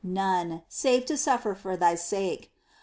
None, 0.03 0.63
save 0.67 1.05
to 1.05 1.13
sufíer 1.13 1.55
for 1.55 1.77
Thy 1.77 1.93
sake 1.93 2.49